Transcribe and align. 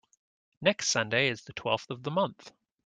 Next 0.61 0.87
Sunday 0.89 1.27
is 1.29 1.43
the 1.43 1.53
twelfth 1.53 1.91
of 1.91 2.01
the 2.01 2.09
month. 2.09 2.51